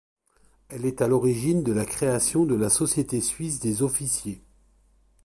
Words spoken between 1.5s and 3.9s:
de la création de la Société suisse des